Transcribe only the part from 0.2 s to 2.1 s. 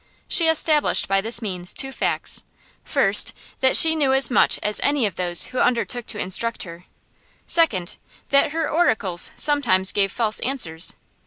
She established by this means two